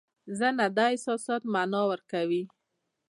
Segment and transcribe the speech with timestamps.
[0.39, 2.43] ذهن دا احساسات مانا کوي.